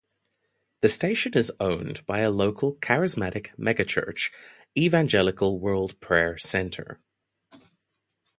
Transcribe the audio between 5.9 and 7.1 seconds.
Prayer Center.